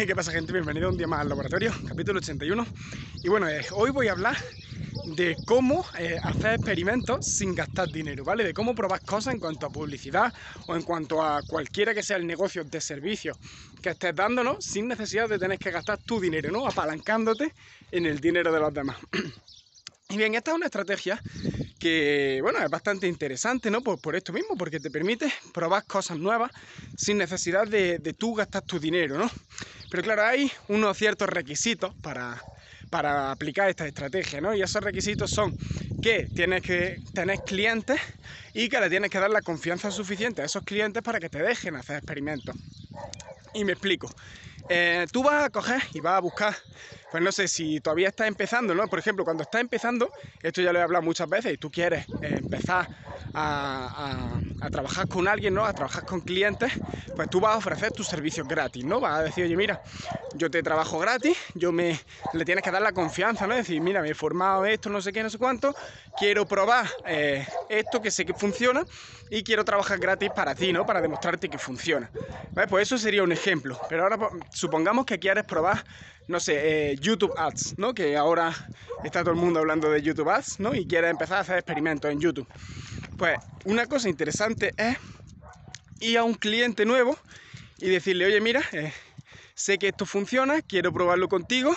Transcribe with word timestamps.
¿Qué 0.06 0.14
pasa 0.14 0.32
gente? 0.32 0.52
Bienvenido 0.52 0.88
un 0.88 0.96
día 0.96 1.06
más 1.06 1.20
al 1.20 1.28
laboratorio, 1.28 1.72
capítulo 1.86 2.20
81 2.20 2.66
Y 3.22 3.28
bueno, 3.28 3.48
eh, 3.48 3.66
hoy 3.72 3.90
voy 3.90 4.08
a 4.08 4.12
hablar 4.12 4.34
de 5.16 5.36
cómo 5.44 5.84
eh, 5.98 6.18
hacer 6.22 6.54
experimentos 6.54 7.26
sin 7.26 7.54
gastar 7.54 7.88
dinero, 7.88 8.24
¿vale? 8.24 8.44
De 8.44 8.54
cómo 8.54 8.74
probar 8.74 9.02
cosas 9.02 9.34
en 9.34 9.40
cuanto 9.40 9.66
a 9.66 9.70
publicidad 9.70 10.32
o 10.66 10.74
en 10.74 10.82
cuanto 10.82 11.22
a 11.22 11.42
cualquiera 11.42 11.92
que 11.92 12.02
sea 12.02 12.16
el 12.16 12.26
negocio 12.26 12.64
de 12.64 12.80
servicio 12.80 13.36
que 13.82 13.90
estés 13.90 14.14
dándonos 14.14 14.64
sin 14.64 14.88
necesidad 14.88 15.28
de 15.28 15.38
tener 15.38 15.58
que 15.58 15.70
gastar 15.70 15.98
tu 15.98 16.18
dinero, 16.18 16.50
¿no? 16.50 16.66
Apalancándote 16.66 17.52
en 17.90 18.06
el 18.06 18.20
dinero 18.20 18.50
de 18.52 18.60
los 18.60 18.72
demás. 18.72 18.96
Y 20.08 20.16
bien, 20.16 20.34
esta 20.34 20.50
es 20.50 20.56
una 20.56 20.66
estrategia 20.66 21.22
que, 21.80 22.40
bueno, 22.42 22.60
es 22.62 22.70
bastante 22.70 23.08
interesante, 23.08 23.70
¿no? 23.72 23.82
Por, 23.82 24.00
por 24.00 24.16
esto 24.16 24.32
mismo, 24.32 24.56
porque 24.56 24.80
te 24.80 24.92
permite 24.92 25.32
probar 25.54 25.86
cosas 25.86 26.18
nuevas 26.18 26.52
sin 26.96 27.18
necesidad 27.18 27.66
de, 27.68 27.98
de 27.98 28.14
tú 28.14 28.34
gastar 28.36 28.62
tu 28.62 28.78
dinero, 28.80 29.18
¿no? 29.18 29.30
Pero 29.88 30.02
claro, 30.04 30.24
hay 30.24 30.52
unos 30.68 30.96
ciertos 30.98 31.28
requisitos 31.28 31.94
para, 32.00 32.46
para 32.90 33.32
aplicar 33.32 33.68
esta 33.70 33.86
estrategia, 33.86 34.40
¿no? 34.40 34.54
Y 34.54 34.62
esos 34.62 34.82
requisitos 34.82 35.30
son 35.32 35.56
que 36.00 36.30
tienes 36.34 36.62
que 36.62 37.02
tener 37.14 37.42
clientes 37.42 38.00
y 38.54 38.68
que 38.68 38.80
le 38.80 38.90
tienes 38.90 39.10
que 39.10 39.18
dar 39.20 39.30
la 39.30 39.42
confianza 39.42 39.90
suficiente 39.90 40.42
a 40.42 40.46
esos 40.46 40.62
clientes 40.64 41.02
para 41.02 41.20
que 41.20 41.30
te 41.30 41.42
dejen 41.42 41.76
hacer 41.76 41.96
experimentos. 41.96 42.56
Y 43.52 43.64
me 43.64 43.72
explico. 43.72 44.10
Eh, 44.72 45.08
tú 45.12 45.24
vas 45.24 45.46
a 45.46 45.50
coger 45.50 45.82
y 45.92 46.00
vas 46.00 46.14
a 46.18 46.20
buscar, 46.20 46.54
pues 47.08 47.20
no 47.24 47.32
sé, 47.32 47.48
si 47.48 47.80
todavía 47.80 48.06
estás 48.06 48.28
empezando, 48.28 48.72
¿no? 48.72 48.86
Por 48.88 49.00
ejemplo, 49.00 49.24
cuando 49.24 49.42
estás 49.42 49.60
empezando, 49.62 50.12
esto 50.42 50.62
ya 50.62 50.72
lo 50.72 50.78
he 50.78 50.82
hablado 50.82 51.02
muchas 51.02 51.28
veces, 51.28 51.54
y 51.54 51.58
tú 51.58 51.72
quieres 51.72 52.06
empezar 52.20 52.88
a, 53.34 54.40
trabajar 54.70 55.06
con 55.08 55.28
alguien, 55.28 55.54
¿no? 55.54 55.64
A 55.64 55.72
trabajar 55.72 56.04
con 56.04 56.20
clientes, 56.20 56.72
pues 57.16 57.28
tú 57.28 57.40
vas 57.40 57.54
a 57.54 57.58
ofrecer 57.58 57.92
tus 57.92 58.06
servicios 58.06 58.46
gratis, 58.46 58.84
¿no? 58.84 59.00
Vas 59.00 59.18
a 59.18 59.22
decir, 59.22 59.44
oye, 59.44 59.56
mira, 59.56 59.82
yo 60.34 60.50
te 60.50 60.62
trabajo 60.62 60.98
gratis, 60.98 61.36
yo 61.54 61.72
me 61.72 61.98
le 62.32 62.44
tienes 62.44 62.62
que 62.62 62.70
dar 62.70 62.82
la 62.82 62.92
confianza, 62.92 63.46
¿no? 63.46 63.54
Decir, 63.54 63.80
mira, 63.80 64.02
me 64.02 64.10
he 64.10 64.14
formado 64.14 64.64
esto, 64.66 64.90
no 64.90 65.00
sé 65.00 65.12
qué, 65.12 65.22
no 65.22 65.30
sé 65.30 65.38
cuánto, 65.38 65.74
quiero 66.16 66.46
probar 66.46 66.86
eh, 67.06 67.46
esto 67.68 68.00
que 68.00 68.10
sé 68.10 68.24
que 68.24 68.34
funciona 68.34 68.84
y 69.30 69.42
quiero 69.42 69.64
trabajar 69.64 69.98
gratis 69.98 70.30
para 70.34 70.54
ti, 70.54 70.72
¿no? 70.72 70.84
Para 70.84 71.00
demostrarte 71.00 71.48
que 71.48 71.58
funciona. 71.58 72.10
Pues 72.68 72.82
eso 72.82 72.98
sería 72.98 73.22
un 73.22 73.32
ejemplo. 73.32 73.80
Pero 73.88 74.02
ahora 74.02 74.18
pues, 74.18 74.30
supongamos 74.50 75.06
que 75.06 75.18
quieres 75.18 75.44
probar, 75.44 75.84
no 76.28 76.40
sé, 76.40 76.92
eh, 76.92 76.96
YouTube 76.96 77.32
Ads, 77.36 77.74
¿no? 77.76 77.94
Que 77.94 78.16
ahora 78.16 78.52
está 79.04 79.20
todo 79.20 79.30
el 79.30 79.40
mundo 79.40 79.60
hablando 79.60 79.90
de 79.90 80.02
YouTube 80.02 80.28
Ads, 80.28 80.60
¿no? 80.60 80.74
Y 80.74 80.86
quieres 80.86 81.10
empezar 81.10 81.38
a 81.38 81.40
hacer 81.40 81.56
experimentos 81.56 82.10
en 82.10 82.20
YouTube. 82.20 82.48
Pues 83.20 83.38
una 83.66 83.84
cosa 83.84 84.08
interesante 84.08 84.72
es 84.78 84.96
ir 86.00 86.16
a 86.16 86.24
un 86.24 86.32
cliente 86.32 86.86
nuevo 86.86 87.18
y 87.78 87.90
decirle, 87.90 88.24
oye, 88.24 88.40
mira, 88.40 88.62
eh, 88.72 88.94
sé 89.54 89.76
que 89.76 89.88
esto 89.88 90.06
funciona, 90.06 90.62
quiero 90.62 90.90
probarlo 90.90 91.28
contigo, 91.28 91.76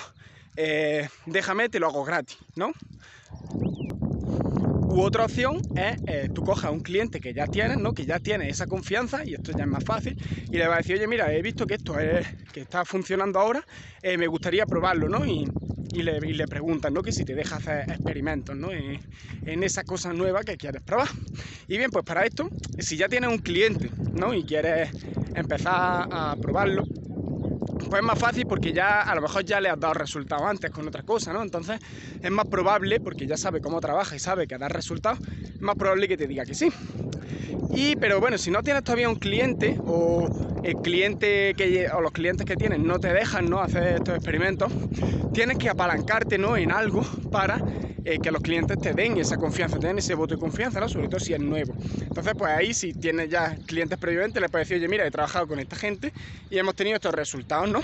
eh, 0.55 1.09
déjame, 1.25 1.67
te 1.67 1.81
lo 1.81 1.87
hago 1.87 2.05
gratis, 2.05 2.37
¿no? 2.55 2.71
U 4.87 5.01
otra 5.01 5.25
opción 5.25 5.59
es, 5.75 5.97
eh, 6.05 6.29
tú 6.33 6.43
cojas 6.43 6.69
a 6.69 6.71
un 6.71 6.79
cliente 6.79 7.19
que 7.19 7.33
ya 7.33 7.45
tienes, 7.47 7.77
¿no? 7.77 7.93
Que 7.93 8.05
ya 8.05 8.21
tiene 8.21 8.47
esa 8.47 8.65
confianza, 8.65 9.25
y 9.25 9.33
esto 9.33 9.51
ya 9.51 9.63
es 9.63 9.69
más 9.69 9.83
fácil, 9.83 10.17
y 10.49 10.55
le 10.57 10.67
vas 10.67 10.75
a 10.75 10.77
decir, 10.77 10.95
oye, 10.95 11.07
mira, 11.07 11.33
he 11.33 11.41
visto 11.41 11.67
que 11.67 11.73
esto 11.73 11.99
es, 11.99 12.25
que 12.53 12.61
está 12.61 12.85
funcionando 12.85 13.37
ahora, 13.37 13.61
eh, 14.01 14.17
me 14.17 14.27
gustaría 14.27 14.65
probarlo, 14.65 15.09
¿no? 15.09 15.25
Y, 15.93 16.01
le, 16.01 16.47
preguntan, 16.47 16.93
¿no? 16.93 17.01
Que 17.01 17.11
si 17.11 17.23
te 17.23 17.35
deja 17.35 17.57
hacer 17.57 17.89
experimentos, 17.89 18.55
¿no? 18.55 18.71
En, 18.71 18.99
en, 19.45 19.63
esa 19.63 19.83
cosa 19.83 20.11
nueva 20.11 20.43
que 20.43 20.57
quieres 20.57 20.81
probar. 20.81 21.07
Y 21.67 21.77
bien, 21.77 21.91
pues 21.91 22.03
para 22.03 22.25
esto, 22.25 22.49
si 22.79 22.97
ya 22.97 23.07
tienes 23.07 23.29
un 23.29 23.37
cliente, 23.37 23.89
¿no? 24.13 24.33
Y 24.33 24.43
quieres 24.43 24.89
empezar 25.35 26.07
a 26.11 26.35
probarlo, 26.41 26.83
pues 27.93 28.01
es 28.01 28.07
más 28.07 28.17
fácil 28.17 28.47
porque 28.47 28.73
ya 28.73 29.01
a 29.01 29.13
lo 29.13 29.21
mejor 29.21 29.45
ya 29.45 29.61
le 29.61 29.69
has 29.69 29.79
dado 29.79 29.93
resultados 29.93 30.43
antes 30.47 30.71
con 30.71 30.87
otra 30.87 31.03
cosa, 31.03 31.31
¿no? 31.31 31.43
Entonces 31.43 31.79
es 32.21 32.31
más 32.31 32.47
probable, 32.47 32.99
porque 32.99 33.27
ya 33.27 33.37
sabe 33.37 33.61
cómo 33.61 33.79
trabaja 33.79 34.15
y 34.15 34.19
sabe 34.19 34.47
que 34.47 34.57
da 34.57 34.67
resultados, 34.67 35.19
es 35.21 35.61
más 35.61 35.75
probable 35.75 36.07
que 36.07 36.17
te 36.17 36.27
diga 36.27 36.43
que 36.43 36.55
sí. 36.55 36.69
Y, 37.71 37.95
pero 37.95 38.19
bueno, 38.19 38.37
si 38.37 38.51
no 38.51 38.61
tienes 38.61 38.83
todavía 38.83 39.09
un 39.09 39.15
cliente 39.15 39.79
o 39.85 40.29
el 40.63 40.75
cliente 40.75 41.53
que, 41.57 41.89
o 41.89 42.01
los 42.01 42.11
clientes 42.11 42.45
que 42.45 42.55
tienes 42.55 42.79
no 42.79 42.99
te 42.99 43.11
dejan 43.11 43.49
¿no? 43.49 43.61
hacer 43.61 43.97
estos 43.97 44.15
experimentos, 44.15 44.71
tienes 45.33 45.57
que 45.57 45.69
apalancarte 45.69 46.37
¿no? 46.37 46.55
en 46.55 46.71
algo 46.71 47.03
para 47.31 47.59
eh, 48.05 48.19
que 48.21 48.31
los 48.31 48.41
clientes 48.41 48.77
te 48.79 48.93
den 48.93 49.17
esa 49.17 49.37
confianza, 49.37 49.79
te 49.79 49.87
den 49.87 49.97
ese 49.97 50.13
voto 50.13 50.35
de 50.35 50.39
confianza, 50.39 50.79
¿no? 50.79 50.87
sobre 50.87 51.07
todo 51.07 51.19
si 51.19 51.33
es 51.33 51.39
nuevo. 51.39 51.73
Entonces, 52.01 52.33
pues 52.37 52.51
ahí 52.51 52.73
si 52.73 52.93
tienes 52.93 53.29
ya 53.29 53.55
clientes 53.65 53.97
previamente, 53.97 54.39
le 54.39 54.49
puedes 54.49 54.67
decir, 54.67 54.81
oye, 54.81 54.89
mira, 54.89 55.07
he 55.07 55.11
trabajado 55.11 55.47
con 55.47 55.59
esta 55.59 55.75
gente 55.75 56.13
y 56.49 56.57
hemos 56.57 56.75
tenido 56.75 56.95
estos 56.95 57.13
resultados, 57.13 57.69
¿no? 57.69 57.81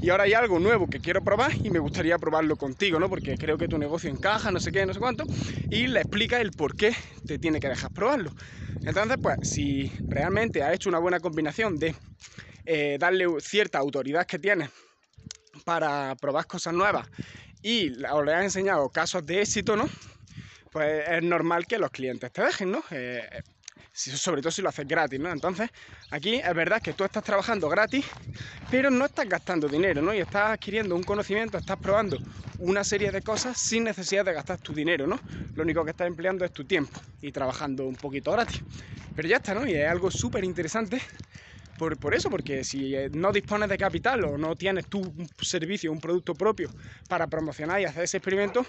Y 0.00 0.10
ahora 0.10 0.24
hay 0.24 0.34
algo 0.34 0.58
nuevo 0.58 0.88
que 0.88 1.00
quiero 1.00 1.22
probar 1.22 1.52
y 1.62 1.70
me 1.70 1.78
gustaría 1.78 2.18
probarlo 2.18 2.56
contigo, 2.56 3.00
¿no? 3.00 3.08
Porque 3.08 3.36
creo 3.38 3.56
que 3.56 3.68
tu 3.68 3.78
negocio 3.78 4.10
encaja, 4.10 4.50
no 4.52 4.60
sé 4.60 4.70
qué, 4.70 4.84
no 4.84 4.92
sé 4.92 5.00
cuánto, 5.00 5.24
y 5.70 5.86
le 5.86 6.00
explica 6.00 6.40
el 6.40 6.50
por 6.50 6.76
qué 6.76 6.94
te 7.24 7.38
tiene 7.38 7.60
que 7.60 7.68
dejar 7.68 7.90
probarlo. 7.90 8.34
Entonces, 8.84 9.16
pues, 9.20 9.36
si 9.42 9.90
realmente 10.06 10.62
has 10.62 10.74
hecho 10.74 10.88
una 10.90 10.98
buena 10.98 11.18
combinación 11.18 11.78
de 11.78 11.94
eh, 12.66 12.98
darle 13.00 13.26
cierta 13.40 13.78
autoridad 13.78 14.26
que 14.26 14.38
tienes 14.38 14.70
para 15.64 16.14
probar 16.16 16.46
cosas 16.46 16.74
nuevas 16.74 17.06
y 17.62 17.90
le 17.90 18.06
has 18.06 18.44
enseñado 18.44 18.88
casos 18.90 19.24
de 19.24 19.40
éxito, 19.40 19.76
¿no? 19.76 19.88
Pues 20.70 21.04
es 21.08 21.22
normal 21.22 21.66
que 21.66 21.78
los 21.78 21.90
clientes 21.90 22.30
te 22.32 22.42
dejen, 22.42 22.70
¿no? 22.70 22.84
Eh, 22.90 23.26
sobre 23.96 24.42
todo 24.42 24.50
si 24.50 24.60
lo 24.60 24.68
haces 24.68 24.86
gratis, 24.86 25.18
¿no? 25.18 25.32
Entonces, 25.32 25.70
aquí 26.10 26.36
es 26.36 26.54
verdad 26.54 26.82
que 26.82 26.92
tú 26.92 27.04
estás 27.04 27.24
trabajando 27.24 27.68
gratis, 27.68 28.04
pero 28.70 28.90
no 28.90 29.06
estás 29.06 29.26
gastando 29.26 29.68
dinero, 29.68 30.02
¿no? 30.02 30.12
Y 30.12 30.18
estás 30.18 30.50
adquiriendo 30.50 30.94
un 30.94 31.02
conocimiento, 31.02 31.56
estás 31.56 31.78
probando 31.78 32.18
una 32.58 32.84
serie 32.84 33.10
de 33.10 33.22
cosas 33.22 33.58
sin 33.58 33.84
necesidad 33.84 34.24
de 34.24 34.34
gastar 34.34 34.58
tu 34.58 34.74
dinero, 34.74 35.06
¿no? 35.06 35.18
Lo 35.54 35.62
único 35.62 35.82
que 35.84 35.92
estás 35.92 36.06
empleando 36.06 36.44
es 36.44 36.52
tu 36.52 36.64
tiempo 36.64 37.00
y 37.22 37.32
trabajando 37.32 37.86
un 37.86 37.96
poquito 37.96 38.32
gratis. 38.32 38.62
Pero 39.14 39.28
ya 39.28 39.36
está, 39.36 39.54
¿no? 39.54 39.66
Y 39.66 39.74
es 39.74 39.88
algo 39.88 40.10
súper 40.10 40.44
interesante 40.44 41.00
por, 41.78 42.14
eso, 42.14 42.30
porque 42.30 42.64
si 42.64 42.94
eh, 42.94 43.10
no 43.12 43.32
dispones 43.32 43.68
de 43.68 43.76
capital 43.76 44.24
o 44.24 44.38
no 44.38 44.56
tienes 44.56 44.86
tu 44.86 45.12
servicio, 45.40 45.92
un 45.92 46.00
producto 46.00 46.34
propio 46.34 46.70
para 47.08 47.26
promocionar 47.26 47.80
y 47.80 47.84
hacer 47.84 48.04
ese 48.04 48.16
experimento, 48.18 48.64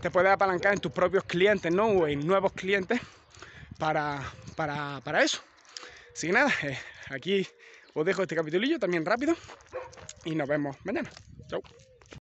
te 0.00 0.10
puedes 0.10 0.30
apalancar 0.30 0.74
en 0.74 0.80
tus 0.80 0.92
propios 0.92 1.24
clientes, 1.24 1.72
¿no? 1.72 1.86
O 1.86 2.06
en 2.06 2.26
nuevos 2.26 2.52
clientes 2.52 3.00
para, 3.82 4.22
para, 5.02 5.24
eso. 5.24 5.42
Así 6.14 6.28
que 6.28 6.32
nada, 6.32 6.52
eh, 6.62 6.78
aquí 7.10 7.44
os 7.94 8.06
dejo 8.06 8.22
este 8.22 8.36
capitulillo 8.36 8.78
también 8.78 9.04
rápido 9.04 9.34
y 10.24 10.36
nos 10.36 10.48
vemos 10.48 10.76
mañana. 10.84 11.10
Chao. 11.48 11.60